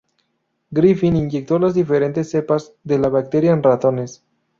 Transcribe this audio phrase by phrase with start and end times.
[0.73, 4.25] Griffith inyectó las diferentes cepas de la bacteria en ratones.